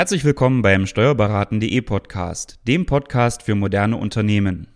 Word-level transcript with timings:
Herzlich 0.00 0.24
willkommen 0.24 0.62
beim 0.62 0.86
Steuerberaten.de 0.86 1.78
Podcast, 1.82 2.58
dem 2.66 2.86
Podcast 2.86 3.42
für 3.42 3.54
moderne 3.54 3.98
Unternehmen. 3.98 4.66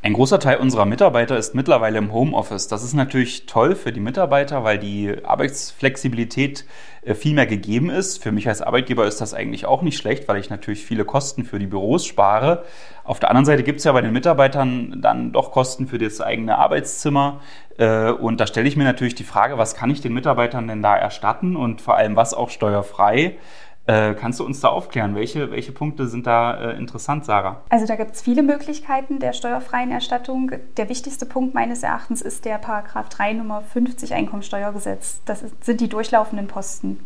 Ein 0.00 0.12
großer 0.12 0.38
Teil 0.38 0.58
unserer 0.58 0.84
Mitarbeiter 0.84 1.38
ist 1.38 1.54
mittlerweile 1.54 1.96
im 1.98 2.12
Homeoffice. 2.12 2.68
Das 2.68 2.84
ist 2.84 2.92
natürlich 2.92 3.46
toll 3.46 3.74
für 3.74 3.90
die 3.90 4.00
Mitarbeiter, 4.00 4.62
weil 4.62 4.78
die 4.78 5.16
Arbeitsflexibilität 5.24 6.66
äh, 7.02 7.14
viel 7.14 7.34
mehr 7.34 7.46
gegeben 7.46 7.88
ist. 7.88 8.22
Für 8.22 8.30
mich 8.30 8.46
als 8.46 8.60
Arbeitgeber 8.60 9.06
ist 9.06 9.22
das 9.22 9.32
eigentlich 9.32 9.64
auch 9.64 9.80
nicht 9.80 9.96
schlecht, 9.96 10.28
weil 10.28 10.36
ich 10.36 10.50
natürlich 10.50 10.84
viele 10.84 11.06
Kosten 11.06 11.42
für 11.42 11.58
die 11.58 11.66
Büros 11.66 12.04
spare. 12.04 12.64
Auf 13.02 13.18
der 13.18 13.30
anderen 13.30 13.46
Seite 13.46 13.62
gibt 13.62 13.78
es 13.78 13.84
ja 13.84 13.92
bei 13.92 14.02
den 14.02 14.12
Mitarbeitern 14.12 15.00
dann 15.00 15.32
doch 15.32 15.50
Kosten 15.52 15.86
für 15.86 15.98
das 15.98 16.20
eigene 16.20 16.58
Arbeitszimmer. 16.58 17.40
Äh, 17.78 18.10
und 18.10 18.40
da 18.40 18.46
stelle 18.46 18.68
ich 18.68 18.76
mir 18.76 18.84
natürlich 18.84 19.14
die 19.14 19.24
Frage, 19.24 19.56
was 19.56 19.74
kann 19.74 19.88
ich 19.88 20.02
den 20.02 20.12
Mitarbeitern 20.12 20.68
denn 20.68 20.82
da 20.82 20.94
erstatten 20.94 21.56
und 21.56 21.80
vor 21.80 21.96
allem 21.96 22.14
was 22.14 22.34
auch 22.34 22.50
steuerfrei? 22.50 23.38
Äh, 23.86 24.14
kannst 24.14 24.40
du 24.40 24.44
uns 24.44 24.60
da 24.60 24.68
aufklären? 24.68 25.14
Welche, 25.14 25.50
welche 25.50 25.70
Punkte 25.70 26.06
sind 26.06 26.26
da 26.26 26.70
äh, 26.72 26.78
interessant, 26.78 27.26
Sarah? 27.26 27.60
Also 27.68 27.86
da 27.86 27.96
gibt 27.96 28.12
es 28.12 28.22
viele 28.22 28.42
Möglichkeiten 28.42 29.18
der 29.18 29.34
steuerfreien 29.34 29.90
Erstattung. 29.90 30.52
Der 30.78 30.88
wichtigste 30.88 31.26
Punkt 31.26 31.54
meines 31.54 31.82
Erachtens 31.82 32.22
ist 32.22 32.46
der 32.46 32.56
Paragraph 32.56 33.10
3 33.10 33.34
Nummer 33.34 33.60
50 33.60 34.14
Einkommensteuergesetz. 34.14 35.20
Das 35.26 35.42
ist, 35.42 35.62
sind 35.62 35.82
die 35.82 35.88
durchlaufenden 35.88 36.46
Posten. 36.46 36.98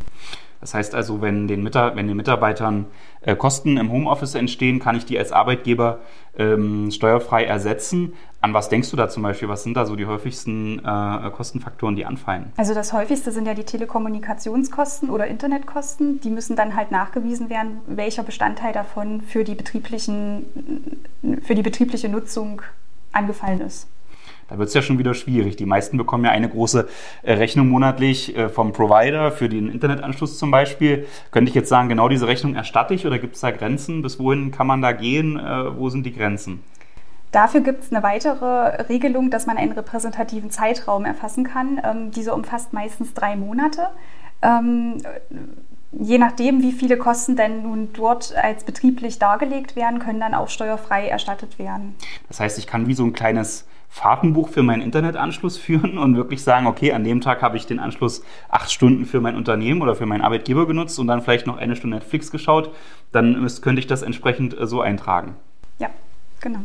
Das 0.61 0.75
heißt 0.75 0.95
also, 0.95 1.21
wenn 1.21 1.49
den, 1.49 1.63
Mitar 1.63 1.97
wenn 1.97 2.07
den 2.07 2.17
Mitarbeitern 2.17 2.87
äh, 3.23 3.35
Kosten 3.35 3.77
im 3.77 3.91
Homeoffice 3.91 4.35
entstehen, 4.35 4.79
kann 4.79 4.97
ich 4.97 5.05
die 5.05 5.19
als 5.19 5.33
Arbeitgeber 5.33 6.01
ähm, 6.37 6.91
steuerfrei 6.91 7.45
ersetzen. 7.45 8.15
An 8.41 8.55
was 8.55 8.69
denkst 8.69 8.91
du 8.91 8.97
da 8.97 9.09
zum 9.09 9.25
Beispiel? 9.25 9.49
Was 9.49 9.65
sind 9.65 9.77
da 9.77 9.85
so 9.85 9.97
die 9.97 10.07
häufigsten 10.07 10.79
äh, 10.79 11.31
Kostenfaktoren, 11.31 11.97
die 11.97 12.07
anfallen? 12.07 12.53
Also 12.57 12.73
das 12.73 12.93
häufigste 12.93 13.33
sind 13.33 13.47
ja 13.47 13.55
die 13.55 13.65
Telekommunikationskosten 13.65 15.11
oder 15.11 15.27
Internetkosten. 15.27 16.21
Die 16.21 16.31
müssen 16.31 16.55
dann 16.55 16.77
halt 16.77 16.93
nachgewiesen 16.93 17.51
werden, 17.51 17.81
welcher 17.89 18.23
Bestandteil 18.23 18.73
davon 18.73 19.23
für 19.23 19.43
die, 19.43 19.57
betrieblichen, 19.57 20.47
für 21.43 21.57
die 21.57 21.63
betriebliche 21.63 22.09
Nutzung 22.09 22.63
angefallen 23.11 23.61
ist. 23.61 23.89
Da 24.49 24.57
wird 24.57 24.69
es 24.69 24.75
ja 24.75 24.83
schon 24.83 24.99
wieder 24.99 25.15
schwierig. 25.15 25.57
Die 25.57 25.67
meisten 25.67 25.99
bekommen 25.99 26.25
ja 26.25 26.31
eine 26.31 26.49
große 26.49 26.89
äh, 27.23 27.33
Rechnung 27.35 27.69
monatlich 27.69 28.37
äh, 28.37 28.49
vom 28.49 28.73
Provider 28.73 29.33
für 29.33 29.49
den 29.49 29.69
Internetanschluss 29.69 30.39
zum 30.39 30.53
Beispiel. 30.53 31.07
Könnte 31.33 31.49
ich 31.49 31.57
jetzt 31.57 31.69
sagen, 31.69 31.89
genau 31.89 32.09
diese 32.09 32.29
Rechnung 32.29 32.55
erstatte 32.55 32.95
ich 32.95 33.05
oder 33.05 33.19
gibt 33.19 33.35
es 33.35 33.41
da 33.41 33.51
Grenzen? 33.51 34.01
Bis 34.01 34.21
wohin 34.21 34.53
kann 34.53 34.69
man 34.69 34.81
da 34.81 34.93
gehen? 34.93 35.39
Äh, 35.39 35.77
wo 35.77 35.91
sind 35.91 36.07
die 36.07 36.13
Grenzen? 36.13 36.63
Dafür 37.33 37.61
gibt 37.61 37.85
es 37.85 37.93
eine 37.93 38.03
weitere 38.03 38.83
Regelung, 38.89 39.31
dass 39.31 39.47
man 39.47 39.59
einen 39.59 39.73
repräsentativen 39.73 40.51
Zeitraum 40.51 41.05
erfassen 41.05 41.45
kann. 41.45 41.81
Ähm, 41.85 42.11
diese 42.11 42.35
umfasst 42.35 42.73
meistens 42.73 43.13
drei 43.15 43.37
Monate. 43.37 43.89
Ähm, 44.41 45.03
je 45.93 46.19
nachdem, 46.19 46.63
wie 46.63 46.73
viele 46.73 46.97
Kosten 46.97 47.37
denn 47.37 47.63
nun 47.63 47.91
dort 47.93 48.35
als 48.35 48.65
betrieblich 48.65 49.19
dargelegt 49.19 49.77
werden, 49.77 49.99
können 49.99 50.21
dann 50.21 50.35
auch 50.35 50.49
steuerfrei 50.49 51.09
erstattet 51.09 51.59
werden. 51.59 51.97
Das 52.29 52.41
heißt, 52.41 52.59
ich 52.59 52.67
kann 52.67 52.87
wie 52.87 52.95
so 52.95 53.05
ein 53.05 53.13
kleines 53.13 53.67
Fahrtenbuch 53.91 54.49
für 54.51 54.63
meinen 54.63 54.83
Internetanschluss 54.83 55.59
führen 55.59 55.99
und 55.99 56.17
wirklich 56.17 56.43
sagen, 56.43 56.67
okay, 56.67 56.93
an 56.93 57.05
dem 57.05 57.21
Tag 57.21 57.43
habe 57.43 57.57
ich 57.57 57.67
den 57.67 57.79
Anschluss 57.79 58.23
acht 58.49 58.71
Stunden 58.71 59.07
für 59.07 59.21
mein 59.21 59.37
Unternehmen 59.37 59.83
oder 59.83 59.95
für 59.95 60.07
meinen 60.07 60.23
Arbeitgeber 60.23 60.67
genutzt 60.67 60.99
und 60.99 61.07
dann 61.07 61.23
vielleicht 61.23 61.47
noch 61.47 61.57
eine 61.57 61.77
Stunde 61.77 61.97
Netflix 61.97 62.31
geschaut, 62.31 62.71
dann 63.13 63.47
könnte 63.63 63.81
ich 63.81 63.87
das 63.87 64.03
entsprechend 64.03 64.59
äh, 64.59 64.67
so 64.67 64.81
eintragen. 64.81 65.37
Ja, 65.79 65.89
genau. 66.41 66.61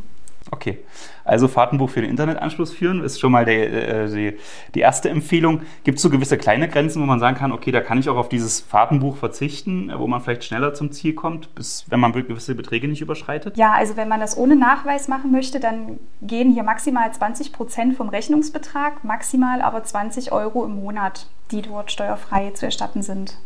Okay, 0.51 0.79
also 1.23 1.47
Fahrtenbuch 1.47 1.89
für 1.89 2.01
den 2.01 2.09
Internetanschluss 2.09 2.73
führen 2.73 3.01
ist 3.03 3.19
schon 3.19 3.31
mal 3.31 3.45
der, 3.45 4.03
äh, 4.03 4.09
die, 4.09 4.37
die, 4.75 4.81
erste 4.81 5.09
Empfehlung. 5.09 5.61
Gibt 5.83 5.97
es 5.97 6.01
so 6.01 6.09
gewisse 6.09 6.37
kleine 6.37 6.67
Grenzen, 6.67 7.01
wo 7.01 7.05
man 7.05 7.19
sagen 7.19 7.37
kann, 7.37 7.53
okay, 7.53 7.71
da 7.71 7.79
kann 7.79 7.97
ich 7.97 8.09
auch 8.09 8.17
auf 8.17 8.27
dieses 8.27 8.59
Fahrtenbuch 8.59 9.15
verzichten, 9.15 9.91
wo 9.95 10.05
man 10.05 10.21
vielleicht 10.21 10.43
schneller 10.43 10.73
zum 10.73 10.91
Ziel 10.91 11.13
kommt, 11.13 11.55
bis, 11.55 11.85
wenn 11.89 11.99
man 11.99 12.11
gewisse 12.11 12.55
Beträge 12.55 12.87
nicht 12.89 13.01
überschreitet? 13.01 13.57
Ja, 13.57 13.71
also 13.71 13.95
wenn 13.95 14.09
man 14.09 14.19
das 14.19 14.37
ohne 14.37 14.55
Nachweis 14.55 15.07
machen 15.07 15.31
möchte, 15.31 15.59
dann 15.61 15.99
gehen 16.21 16.51
hier 16.51 16.63
maximal 16.63 17.11
20 17.11 17.53
Prozent 17.53 17.95
vom 17.95 18.09
Rechnungsbetrag, 18.09 19.03
maximal 19.03 19.61
aber 19.61 19.83
20 19.83 20.33
Euro 20.33 20.65
im 20.65 20.75
Monat, 20.75 21.27
die 21.51 21.61
dort 21.61 21.91
steuerfrei 21.91 22.51
zu 22.51 22.65
erstatten 22.65 23.01
sind. 23.01 23.37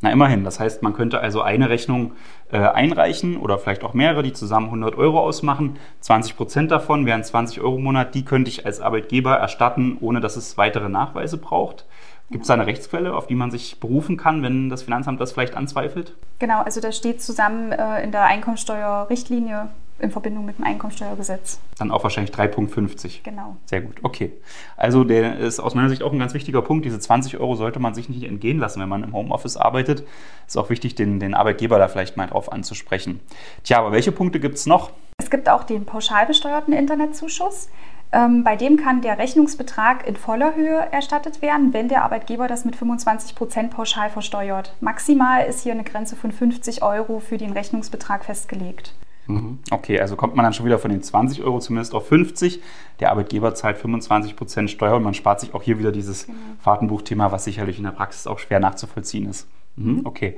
Na 0.00 0.12
immerhin, 0.12 0.44
das 0.44 0.60
heißt, 0.60 0.82
man 0.82 0.92
könnte 0.92 1.20
also 1.20 1.42
eine 1.42 1.70
Rechnung 1.70 2.12
äh, 2.52 2.58
einreichen 2.58 3.36
oder 3.36 3.58
vielleicht 3.58 3.82
auch 3.82 3.94
mehrere, 3.94 4.22
die 4.22 4.32
zusammen 4.32 4.66
100 4.66 4.96
Euro 4.96 5.20
ausmachen. 5.20 5.76
20 6.00 6.36
Prozent 6.36 6.70
davon 6.70 7.04
wären 7.04 7.24
20 7.24 7.60
Euro 7.60 7.76
im 7.76 7.82
Monat, 7.82 8.14
die 8.14 8.24
könnte 8.24 8.48
ich 8.48 8.64
als 8.64 8.80
Arbeitgeber 8.80 9.36
erstatten, 9.36 9.98
ohne 10.00 10.20
dass 10.20 10.36
es 10.36 10.56
weitere 10.56 10.88
Nachweise 10.88 11.36
braucht. 11.36 11.84
Gibt 12.30 12.42
es 12.42 12.48
da 12.48 12.54
eine 12.54 12.66
Rechtsquelle, 12.66 13.14
auf 13.14 13.26
die 13.26 13.34
man 13.34 13.50
sich 13.50 13.80
berufen 13.80 14.16
kann, 14.16 14.42
wenn 14.42 14.68
das 14.68 14.82
Finanzamt 14.82 15.20
das 15.20 15.32
vielleicht 15.32 15.56
anzweifelt? 15.56 16.14
Genau, 16.38 16.60
also 16.62 16.80
das 16.80 16.96
steht 16.96 17.22
zusammen 17.22 17.72
äh, 17.72 18.04
in 18.04 18.12
der 18.12 18.24
Einkommensteuerrichtlinie 18.24 19.68
in 20.00 20.10
Verbindung 20.10 20.44
mit 20.44 20.58
dem 20.58 20.64
Einkommensteuergesetz. 20.64 21.60
Dann 21.78 21.90
auch 21.90 22.02
wahrscheinlich 22.02 22.34
3,50. 22.34 23.22
Genau. 23.24 23.56
Sehr 23.66 23.82
gut, 23.82 23.96
okay. 24.02 24.32
Also 24.76 25.04
der 25.04 25.38
ist 25.38 25.60
aus 25.60 25.74
meiner 25.74 25.88
Sicht 25.88 26.02
auch 26.02 26.12
ein 26.12 26.18
ganz 26.18 26.34
wichtiger 26.34 26.62
Punkt. 26.62 26.84
Diese 26.84 26.98
20 26.98 27.38
Euro 27.38 27.56
sollte 27.56 27.80
man 27.80 27.94
sich 27.94 28.08
nicht 28.08 28.24
entgehen 28.24 28.58
lassen, 28.58 28.80
wenn 28.80 28.88
man 28.88 29.02
im 29.02 29.12
Homeoffice 29.12 29.56
arbeitet. 29.56 30.04
Ist 30.46 30.56
auch 30.56 30.70
wichtig, 30.70 30.94
den, 30.94 31.20
den 31.20 31.34
Arbeitgeber 31.34 31.78
da 31.78 31.88
vielleicht 31.88 32.16
mal 32.16 32.28
drauf 32.28 32.52
anzusprechen. 32.52 33.20
Tja, 33.64 33.78
aber 33.78 33.92
welche 33.92 34.12
Punkte 34.12 34.40
gibt 34.40 34.56
es 34.56 34.66
noch? 34.66 34.90
Es 35.20 35.30
gibt 35.30 35.48
auch 35.48 35.64
den 35.64 35.84
pauschal 35.84 36.26
besteuerten 36.26 36.72
Internetzuschuss. 36.72 37.68
Ähm, 38.10 38.42
bei 38.42 38.56
dem 38.56 38.78
kann 38.78 39.02
der 39.02 39.18
Rechnungsbetrag 39.18 40.06
in 40.06 40.16
voller 40.16 40.54
Höhe 40.54 40.88
erstattet 40.92 41.42
werden, 41.42 41.74
wenn 41.74 41.88
der 41.88 42.04
Arbeitgeber 42.04 42.48
das 42.48 42.64
mit 42.64 42.76
25 42.76 43.34
Prozent 43.34 43.70
pauschal 43.70 44.08
versteuert. 44.08 44.74
Maximal 44.80 45.44
ist 45.44 45.62
hier 45.62 45.72
eine 45.72 45.84
Grenze 45.84 46.16
von 46.16 46.32
50 46.32 46.82
Euro 46.82 47.20
für 47.20 47.36
den 47.36 47.52
Rechnungsbetrag 47.52 48.24
festgelegt. 48.24 48.94
Mhm. 49.28 49.58
Okay, 49.70 50.00
also 50.00 50.16
kommt 50.16 50.34
man 50.34 50.42
dann 50.42 50.52
schon 50.52 50.66
wieder 50.66 50.78
von 50.78 50.90
den 50.90 51.02
20 51.02 51.42
Euro 51.44 51.60
zumindest 51.60 51.94
auf 51.94 52.08
50. 52.08 52.60
Der 52.98 53.10
Arbeitgeber 53.10 53.54
zahlt 53.54 53.78
25 53.78 54.34
Prozent 54.34 54.70
Steuer 54.70 54.96
und 54.96 55.02
man 55.02 55.14
spart 55.14 55.40
sich 55.40 55.54
auch 55.54 55.62
hier 55.62 55.78
wieder 55.78 55.92
dieses 55.92 56.26
genau. 56.26 56.38
Fahrtenbuchthema, 56.60 57.30
was 57.30 57.44
sicherlich 57.44 57.78
in 57.78 57.84
der 57.84 57.92
Praxis 57.92 58.26
auch 58.26 58.38
schwer 58.38 58.58
nachzuvollziehen 58.58 59.28
ist. 59.28 59.46
Mhm. 59.76 60.00
Okay. 60.04 60.36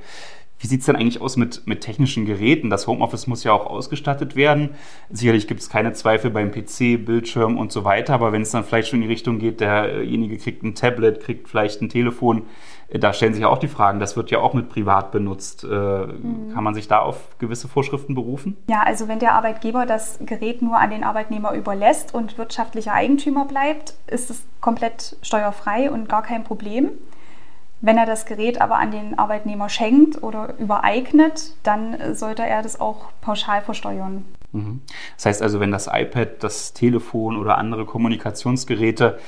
Wie 0.61 0.67
sieht 0.67 0.81
es 0.81 0.85
denn 0.85 0.95
eigentlich 0.95 1.21
aus 1.21 1.37
mit, 1.37 1.65
mit 1.65 1.81
technischen 1.81 2.25
Geräten? 2.25 2.69
Das 2.69 2.85
Homeoffice 2.85 3.25
muss 3.25 3.43
ja 3.43 3.51
auch 3.51 3.65
ausgestattet 3.65 4.35
werden. 4.35 4.75
Sicherlich 5.09 5.47
gibt 5.47 5.59
es 5.59 5.69
keine 5.69 5.93
Zweifel 5.93 6.29
beim 6.29 6.51
PC, 6.51 7.03
Bildschirm 7.03 7.57
und 7.57 7.71
so 7.71 7.83
weiter, 7.83 8.13
aber 8.13 8.31
wenn 8.31 8.43
es 8.43 8.51
dann 8.51 8.63
vielleicht 8.63 8.89
schon 8.89 9.01
in 9.01 9.07
die 9.07 9.11
Richtung 9.11 9.39
geht, 9.39 9.59
derjenige 9.59 10.37
kriegt 10.37 10.61
ein 10.61 10.75
Tablet, 10.75 11.19
kriegt 11.19 11.49
vielleicht 11.49 11.81
ein 11.81 11.89
Telefon, 11.89 12.43
äh, 12.89 12.99
da 12.99 13.11
stellen 13.11 13.33
sich 13.33 13.41
ja 13.41 13.49
auch 13.49 13.57
die 13.57 13.67
Fragen, 13.67 13.99
das 13.99 14.15
wird 14.15 14.29
ja 14.29 14.37
auch 14.37 14.53
mit 14.53 14.69
privat 14.69 15.11
benutzt. 15.11 15.63
Äh, 15.63 15.67
mhm. 15.67 16.51
Kann 16.53 16.63
man 16.63 16.75
sich 16.75 16.87
da 16.87 16.99
auf 16.99 17.39
gewisse 17.39 17.67
Vorschriften 17.67 18.13
berufen? 18.13 18.55
Ja, 18.69 18.83
also 18.83 19.07
wenn 19.07 19.17
der 19.17 19.33
Arbeitgeber 19.33 19.87
das 19.87 20.19
Gerät 20.21 20.61
nur 20.61 20.77
an 20.77 20.91
den 20.91 21.03
Arbeitnehmer 21.03 21.53
überlässt 21.53 22.13
und 22.13 22.37
wirtschaftlicher 22.37 22.93
Eigentümer 22.93 23.45
bleibt, 23.45 23.95
ist 24.05 24.29
es 24.29 24.43
komplett 24.59 25.17
steuerfrei 25.23 25.89
und 25.89 26.07
gar 26.07 26.21
kein 26.21 26.43
Problem. 26.43 26.91
Wenn 27.81 27.97
er 27.97 28.05
das 28.05 28.25
Gerät 28.25 28.61
aber 28.61 28.77
an 28.77 28.91
den 28.91 29.17
Arbeitnehmer 29.17 29.67
schenkt 29.67 30.21
oder 30.21 30.53
übereignet, 30.59 31.53
dann 31.63 32.15
sollte 32.15 32.43
er 32.43 32.61
das 32.61 32.79
auch 32.79 33.11
pauschal 33.21 33.61
versteuern. 33.61 34.23
Mhm. 34.51 34.81
Das 35.15 35.25
heißt 35.25 35.41
also, 35.41 35.59
wenn 35.59 35.71
das 35.71 35.87
iPad, 35.91 36.43
das 36.43 36.73
Telefon 36.73 37.37
oder 37.37 37.57
andere 37.57 37.85
Kommunikationsgeräte 37.85 39.19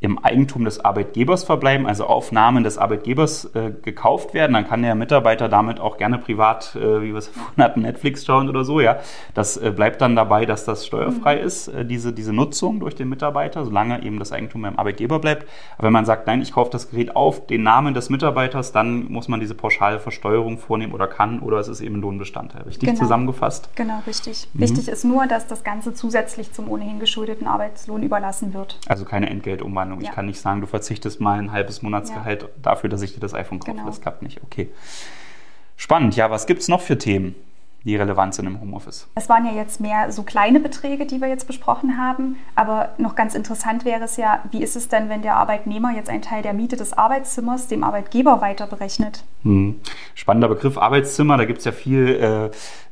im 0.00 0.18
Eigentum 0.18 0.64
des 0.64 0.82
Arbeitgebers 0.82 1.44
verbleiben, 1.44 1.86
also 1.86 2.06
auf 2.06 2.32
Namen 2.32 2.64
des 2.64 2.78
Arbeitgebers 2.78 3.54
äh, 3.54 3.70
gekauft 3.82 4.32
werden, 4.32 4.54
dann 4.54 4.66
kann 4.66 4.80
der 4.82 4.94
Mitarbeiter 4.94 5.50
damit 5.50 5.78
auch 5.78 5.98
gerne 5.98 6.16
privat, 6.16 6.74
äh, 6.74 7.02
wie 7.02 7.12
wir 7.12 7.18
es 7.18 7.28
vorhin 7.28 7.62
hatten, 7.62 7.82
Netflix 7.82 8.24
schauen 8.24 8.48
oder 8.48 8.64
so, 8.64 8.80
ja. 8.80 8.98
Das 9.34 9.58
äh, 9.58 9.70
bleibt 9.70 10.00
dann 10.00 10.16
dabei, 10.16 10.46
dass 10.46 10.64
das 10.64 10.86
steuerfrei 10.86 11.36
mhm. 11.36 11.42
ist, 11.46 11.68
äh, 11.68 11.84
diese, 11.84 12.14
diese 12.14 12.32
Nutzung 12.32 12.80
durch 12.80 12.94
den 12.94 13.10
Mitarbeiter, 13.10 13.62
solange 13.66 14.02
eben 14.02 14.18
das 14.18 14.32
Eigentum 14.32 14.62
beim 14.62 14.78
Arbeitgeber 14.78 15.18
bleibt. 15.18 15.46
Aber 15.76 15.88
wenn 15.88 15.92
man 15.92 16.06
sagt, 16.06 16.26
nein, 16.26 16.40
ich 16.40 16.52
kaufe 16.52 16.70
das 16.70 16.90
Gerät 16.90 17.14
auf 17.14 17.46
den 17.46 17.62
Namen 17.62 17.92
des 17.92 18.08
Mitarbeiters, 18.08 18.72
dann 18.72 19.04
muss 19.12 19.28
man 19.28 19.38
diese 19.38 19.54
pauschale 19.54 20.00
Versteuerung 20.00 20.56
vornehmen 20.56 20.94
oder 20.94 21.08
kann, 21.08 21.40
oder 21.40 21.58
es 21.58 21.68
ist 21.68 21.82
eben 21.82 21.96
Lohnbestandteil. 21.96 22.62
Richtig 22.62 22.88
genau. 22.88 23.00
zusammengefasst? 23.00 23.68
Genau, 23.74 24.00
richtig. 24.06 24.48
Mhm. 24.54 24.60
Wichtig 24.60 24.88
ist 24.88 25.04
nur, 25.04 25.26
dass 25.26 25.46
das 25.46 25.62
Ganze 25.62 25.92
zusätzlich 25.92 26.52
zum 26.52 26.70
ohnehin 26.70 27.00
geschuldeten 27.00 27.46
Arbeitslohn 27.46 28.02
überlassen 28.02 28.54
wird. 28.54 28.78
Also 28.88 29.04
keine 29.04 29.28
Entgeltumwandlung. 29.28 29.89
Ahnung. 29.92 30.04
Ja. 30.04 30.10
Ich 30.10 30.14
kann 30.14 30.26
nicht 30.26 30.40
sagen, 30.40 30.60
du 30.60 30.66
verzichtest 30.66 31.20
mal 31.20 31.38
ein 31.38 31.52
halbes 31.52 31.82
Monatsgehalt 31.82 32.42
ja. 32.42 32.48
dafür, 32.62 32.90
dass 32.90 33.02
ich 33.02 33.14
dir 33.14 33.20
das 33.20 33.34
iPhone 33.34 33.60
kaufe. 33.60 33.72
Genau. 33.72 33.86
Das 33.86 34.00
klappt 34.00 34.22
nicht. 34.22 34.42
Okay. 34.42 34.70
Spannend. 35.76 36.16
Ja, 36.16 36.30
was 36.30 36.46
gibt 36.46 36.60
es 36.60 36.68
noch 36.68 36.80
für 36.80 36.98
Themen? 36.98 37.34
Die 37.84 37.96
relevant 37.96 38.34
sind 38.34 38.46
im 38.46 38.60
Homeoffice. 38.60 39.08
Es 39.14 39.28
waren 39.28 39.46
ja 39.46 39.52
jetzt 39.52 39.80
mehr 39.80 40.12
so 40.12 40.22
kleine 40.22 40.60
Beträge, 40.60 41.06
die 41.06 41.20
wir 41.20 41.28
jetzt 41.28 41.46
besprochen 41.46 41.98
haben, 41.98 42.36
aber 42.54 42.90
noch 42.98 43.14
ganz 43.14 43.34
interessant 43.34 43.84
wäre 43.84 44.04
es 44.04 44.16
ja, 44.16 44.40
wie 44.50 44.62
ist 44.62 44.76
es 44.76 44.88
denn, 44.88 45.08
wenn 45.08 45.22
der 45.22 45.36
Arbeitnehmer 45.36 45.92
jetzt 45.94 46.10
einen 46.10 46.22
Teil 46.22 46.42
der 46.42 46.52
Miete 46.52 46.76
des 46.76 46.92
Arbeitszimmers 46.92 47.68
dem 47.68 47.84
Arbeitgeber 47.84 48.40
weiter 48.40 48.66
berechnet? 48.66 49.24
Hm. 49.42 49.80
Spannender 50.14 50.48
Begriff 50.48 50.76
Arbeitszimmer, 50.76 51.38
da 51.38 51.46
gibt 51.46 51.60
es 51.60 51.64
ja 51.64 51.72
viel 51.72 52.08
äh, 52.08 52.50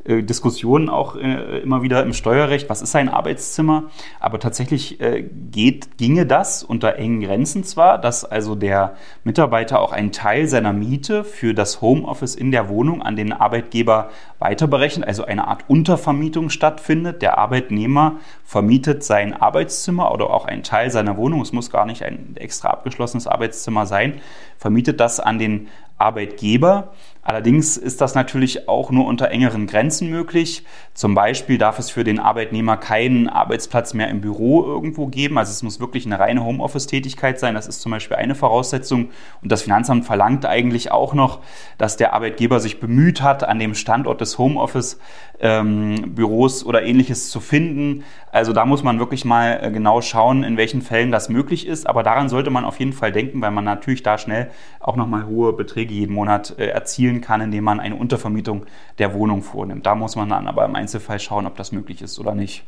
äh, 0.08 0.23
Diskussionen 0.23 0.88
auch 0.88 1.17
äh, 1.17 1.58
immer 1.58 1.82
wieder 1.82 2.02
im 2.02 2.14
Steuerrecht, 2.14 2.70
was 2.70 2.82
ist 2.82 2.96
ein 2.96 3.08
Arbeitszimmer? 3.08 3.85
Aber 4.20 4.40
tatsächlich 4.40 5.00
äh, 5.00 5.23
geht, 5.23 5.99
ginge 5.99 6.25
das 6.25 6.62
unter 6.62 6.96
engen 6.96 7.20
Grenzen 7.20 7.64
zwar, 7.64 7.99
dass 7.99 8.25
also 8.25 8.55
der 8.55 8.94
Mitarbeiter 9.25 9.81
auch 9.81 9.93
einen 9.93 10.12
Teil 10.12 10.49
seiner 10.49 10.73
Miete 10.73 11.25
für 11.25 11.52
das 11.52 11.82
Homeoffice 11.82 12.35
in 12.37 12.52
der 12.52 12.69
Wohnung 12.69 13.02
an 13.02 13.17
den 13.17 13.32
Arbeitgeber 13.32 14.08
weiter 14.38 14.67
berechnet, 14.67 14.77
also 15.04 15.25
eine 15.25 15.48
Art 15.48 15.64
Untervermietung 15.69 16.50
stattfindet. 16.50 17.22
Der 17.22 17.38
Arbeitnehmer 17.38 18.16
vermietet 18.44 19.04
sein 19.04 19.34
Arbeitszimmer 19.34 20.12
oder 20.12 20.30
auch 20.30 20.46
einen 20.46 20.62
Teil 20.62 20.90
seiner 20.90 21.16
Wohnung, 21.16 21.40
es 21.42 21.52
muss 21.52 21.70
gar 21.70 21.84
nicht 21.84 22.02
ein 22.02 22.36
extra 22.36 22.70
abgeschlossenes 22.70 23.26
Arbeitszimmer 23.26 23.86
sein, 23.86 24.20
vermietet 24.56 25.00
das 25.00 25.20
an 25.20 25.38
den 25.38 25.69
Arbeitgeber. 25.98 26.92
Allerdings 27.28 27.76
ist 27.76 28.00
das 28.00 28.14
natürlich 28.14 28.70
auch 28.70 28.90
nur 28.90 29.04
unter 29.04 29.30
engeren 29.30 29.66
Grenzen 29.66 30.08
möglich. 30.08 30.64
Zum 30.94 31.14
Beispiel 31.14 31.58
darf 31.58 31.78
es 31.78 31.90
für 31.90 32.02
den 32.02 32.20
Arbeitnehmer 32.20 32.78
keinen 32.78 33.28
Arbeitsplatz 33.28 33.92
mehr 33.92 34.08
im 34.08 34.22
Büro 34.22 34.64
irgendwo 34.64 35.08
geben. 35.08 35.36
Also 35.36 35.50
es 35.50 35.62
muss 35.62 35.78
wirklich 35.78 36.06
eine 36.06 36.19
reine 36.19 36.42
Homeoffice-Tätigkeit 36.42 37.38
sein. 37.38 37.52
Das 37.52 37.69
ist 37.69 37.82
zum 37.82 37.92
Beispiel 37.92 38.16
eine 38.16 38.34
Voraussetzung. 38.34 39.10
Und 39.42 39.52
das 39.52 39.60
Finanzamt 39.60 40.06
verlangt 40.06 40.46
eigentlich 40.46 40.90
auch 40.90 41.12
noch, 41.12 41.40
dass 41.76 41.98
der 41.98 42.14
Arbeitgeber 42.14 42.60
sich 42.60 42.80
bemüht 42.80 43.20
hat, 43.20 43.44
an 43.44 43.58
dem 43.58 43.75
Standort 43.75 44.22
des 44.22 44.38
Homeoffice-Büros 44.38 46.62
ähm, 46.62 46.66
oder 46.66 46.82
ähnliches 46.82 47.28
zu 47.28 47.40
finden. 47.40 48.04
Also 48.32 48.54
da 48.54 48.64
muss 48.64 48.82
man 48.82 48.98
wirklich 48.98 49.26
mal 49.26 49.60
äh, 49.62 49.70
genau 49.70 50.00
schauen, 50.00 50.44
in 50.44 50.56
welchen 50.56 50.80
Fällen 50.80 51.10
das 51.10 51.28
möglich 51.28 51.66
ist. 51.66 51.86
Aber 51.86 52.02
daran 52.02 52.30
sollte 52.30 52.48
man 52.48 52.64
auf 52.64 52.78
jeden 52.78 52.94
Fall 52.94 53.12
denken, 53.12 53.42
weil 53.42 53.50
man 53.50 53.64
natürlich 53.64 54.02
da 54.02 54.16
schnell 54.16 54.48
auch 54.80 54.96
nochmal 54.96 55.26
hohe 55.26 55.52
Beträge 55.52 55.92
jeden 55.92 56.14
Monat 56.14 56.58
äh, 56.58 56.69
erzielen 56.69 57.17
kann, 57.20 57.40
indem 57.40 57.64
man 57.64 57.80
eine 57.80 57.96
Untervermietung 57.96 58.66
der 58.98 59.14
Wohnung 59.14 59.42
vornimmt. 59.42 59.86
Da 59.86 59.94
muss 59.94 60.16
man 60.16 60.28
dann 60.28 60.46
aber 60.46 60.64
im 60.64 60.74
Einzelfall 60.74 61.20
schauen, 61.20 61.46
ob 61.46 61.56
das 61.56 61.72
möglich 61.72 62.02
ist 62.02 62.18
oder 62.18 62.34
nicht. 62.34 62.64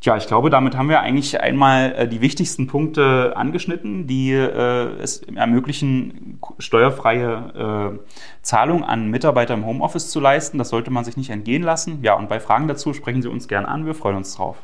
Tja, 0.00 0.16
ich 0.16 0.26
glaube, 0.26 0.50
damit 0.50 0.76
haben 0.76 0.88
wir 0.88 1.00
eigentlich 1.00 1.40
einmal 1.40 1.92
äh, 1.96 2.08
die 2.08 2.20
wichtigsten 2.20 2.66
Punkte 2.66 3.32
angeschnitten, 3.34 4.06
die 4.06 4.30
äh, 4.30 5.00
es 5.00 5.22
ermöglichen, 5.22 6.38
steuerfreie 6.58 7.96
äh, 7.96 8.08
Zahlung 8.42 8.84
an 8.84 9.10
Mitarbeiter 9.10 9.54
im 9.54 9.64
Homeoffice 9.64 10.10
zu 10.10 10.20
leisten. 10.20 10.58
Das 10.58 10.68
sollte 10.68 10.90
man 10.90 11.04
sich 11.04 11.16
nicht 11.16 11.30
entgehen 11.30 11.62
lassen. 11.62 12.00
Ja, 12.02 12.14
und 12.14 12.28
bei 12.28 12.40
Fragen 12.40 12.68
dazu 12.68 12.92
sprechen 12.92 13.22
Sie 13.22 13.28
uns 13.28 13.48
gern 13.48 13.64
an. 13.64 13.86
Wir 13.86 13.94
freuen 13.94 14.16
uns 14.16 14.36
drauf. 14.36 14.56